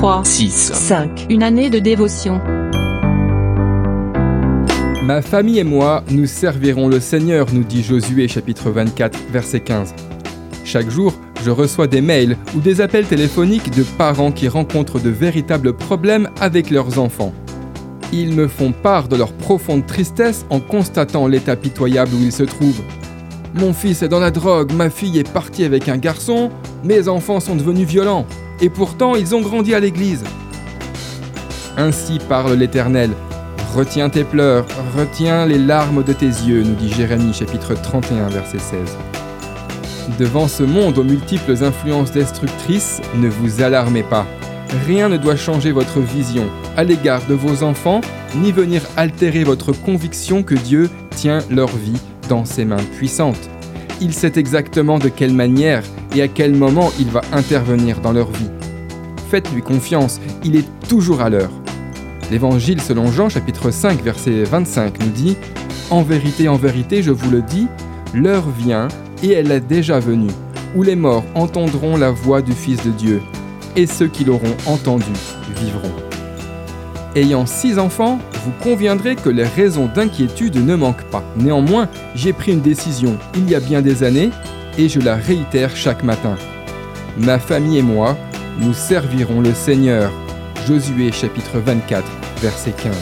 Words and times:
3, 0.00 0.24
6, 0.24 0.72
5. 0.72 1.26
Une 1.28 1.42
année 1.42 1.68
de 1.68 1.78
dévotion. 1.78 2.40
Ma 5.02 5.20
famille 5.20 5.58
et 5.58 5.64
moi, 5.64 6.02
nous 6.08 6.24
servirons 6.24 6.88
le 6.88 7.00
Seigneur, 7.00 7.48
nous 7.52 7.64
dit 7.64 7.82
Josué 7.82 8.26
chapitre 8.26 8.70
24, 8.70 9.18
verset 9.30 9.60
15. 9.60 9.94
Chaque 10.64 10.88
jour, 10.88 11.12
je 11.44 11.50
reçois 11.50 11.86
des 11.86 12.00
mails 12.00 12.38
ou 12.56 12.60
des 12.60 12.80
appels 12.80 13.06
téléphoniques 13.06 13.76
de 13.76 13.82
parents 13.82 14.32
qui 14.32 14.48
rencontrent 14.48 15.00
de 15.00 15.10
véritables 15.10 15.74
problèmes 15.74 16.30
avec 16.40 16.70
leurs 16.70 16.98
enfants. 16.98 17.34
Ils 18.10 18.34
me 18.34 18.48
font 18.48 18.72
part 18.72 19.06
de 19.06 19.16
leur 19.16 19.34
profonde 19.34 19.84
tristesse 19.84 20.46
en 20.48 20.60
constatant 20.60 21.26
l'état 21.26 21.56
pitoyable 21.56 22.14
où 22.14 22.22
ils 22.22 22.32
se 22.32 22.44
trouvent. 22.44 22.82
Mon 23.52 23.74
fils 23.74 24.00
est 24.02 24.08
dans 24.08 24.18
la 24.18 24.30
drogue, 24.30 24.72
ma 24.72 24.88
fille 24.88 25.18
est 25.18 25.30
partie 25.30 25.64
avec 25.64 25.90
un 25.90 25.98
garçon, 25.98 26.48
mes 26.84 27.06
enfants 27.08 27.40
sont 27.40 27.54
devenus 27.54 27.86
violents, 27.86 28.24
et 28.60 28.68
pourtant 28.68 29.14
ils 29.14 29.34
ont 29.34 29.40
grandi 29.40 29.74
à 29.74 29.80
l'église. 29.80 30.24
Ainsi 31.76 32.18
parle 32.28 32.54
l'Éternel. 32.54 33.10
Retiens 33.74 34.10
tes 34.10 34.24
pleurs, 34.24 34.66
retiens 34.96 35.46
les 35.46 35.58
larmes 35.58 36.02
de 36.02 36.12
tes 36.12 36.26
yeux, 36.26 36.62
nous 36.62 36.74
dit 36.74 36.92
Jérémie 36.92 37.32
chapitre 37.32 37.74
31 37.74 38.28
verset 38.28 38.58
16. 38.58 38.96
Devant 40.18 40.48
ce 40.48 40.64
monde 40.64 40.98
aux 40.98 41.04
multiples 41.04 41.62
influences 41.62 42.10
destructrices, 42.10 43.00
ne 43.14 43.28
vous 43.28 43.62
alarmez 43.62 44.02
pas. 44.02 44.26
Rien 44.86 45.08
ne 45.08 45.16
doit 45.16 45.36
changer 45.36 45.72
votre 45.72 46.00
vision 46.00 46.48
à 46.76 46.84
l'égard 46.84 47.22
de 47.28 47.34
vos 47.34 47.62
enfants, 47.62 48.00
ni 48.36 48.52
venir 48.52 48.82
altérer 48.96 49.44
votre 49.44 49.72
conviction 49.72 50.42
que 50.42 50.54
Dieu 50.54 50.90
tient 51.10 51.40
leur 51.50 51.68
vie 51.68 52.00
dans 52.28 52.44
ses 52.44 52.64
mains 52.64 52.84
puissantes. 52.96 53.50
Il 54.00 54.14
sait 54.14 54.32
exactement 54.36 54.98
de 54.98 55.08
quelle 55.08 55.34
manière 55.34 55.82
et 56.14 56.22
à 56.22 56.28
quel 56.28 56.54
moment 56.54 56.90
il 56.98 57.08
va 57.08 57.22
intervenir 57.32 58.00
dans 58.00 58.12
leur 58.12 58.30
vie. 58.30 58.50
Faites-lui 59.30 59.62
confiance, 59.62 60.20
il 60.44 60.56
est 60.56 60.66
toujours 60.88 61.20
à 61.20 61.30
l'heure. 61.30 61.52
L'évangile 62.30 62.80
selon 62.80 63.10
Jean 63.10 63.28
chapitre 63.28 63.70
5 63.70 64.02
verset 64.02 64.44
25 64.44 65.00
nous 65.00 65.10
dit⁇ 65.10 65.32
En 65.90 66.02
vérité, 66.02 66.48
en 66.48 66.56
vérité, 66.56 67.02
je 67.02 67.10
vous 67.10 67.30
le 67.30 67.42
dis, 67.42 67.66
l'heure 68.14 68.48
vient, 68.50 68.88
et 69.22 69.32
elle 69.32 69.50
est 69.52 69.60
déjà 69.60 69.98
venue, 69.98 70.30
où 70.76 70.82
les 70.82 70.96
morts 70.96 71.24
entendront 71.34 71.96
la 71.96 72.10
voix 72.10 72.42
du 72.42 72.52
Fils 72.52 72.82
de 72.84 72.90
Dieu, 72.90 73.20
et 73.76 73.86
ceux 73.86 74.08
qui 74.08 74.24
l'auront 74.24 74.56
entendu 74.66 75.12
vivront. 75.60 75.92
Ayant 77.16 77.44
six 77.44 77.78
enfants, 77.78 78.18
vous 78.44 78.52
conviendrez 78.62 79.16
que 79.16 79.28
les 79.28 79.44
raisons 79.44 79.90
d'inquiétude 79.92 80.64
ne 80.64 80.76
manquent 80.76 81.10
pas. 81.10 81.24
Néanmoins, 81.36 81.88
j'ai 82.14 82.32
pris 82.32 82.52
une 82.52 82.60
décision 82.60 83.18
il 83.36 83.50
y 83.50 83.54
a 83.54 83.60
bien 83.60 83.82
des 83.82 84.04
années, 84.04 84.30
et 84.78 84.88
je 84.88 85.00
la 85.00 85.16
réitère 85.16 85.76
chaque 85.76 86.02
matin. 86.02 86.36
Ma 87.18 87.38
famille 87.38 87.78
et 87.78 87.82
moi, 87.82 88.16
nous 88.58 88.74
servirons 88.74 89.40
le 89.40 89.54
Seigneur. 89.54 90.12
Josué 90.66 91.12
chapitre 91.12 91.58
24, 91.58 92.04
verset 92.40 92.72
15. 92.72 92.94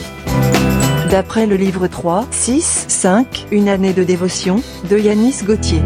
D'après 1.11 1.47
le 1.47 1.57
livre 1.57 1.87
3, 1.87 2.27
6, 2.31 2.87
5, 2.89 3.47
Une 3.51 3.69
année 3.69 3.93
de 3.93 4.05
dévotion, 4.05 4.63
de 4.91 4.99
Yanis 4.99 5.43
Gauthier. 5.45 5.83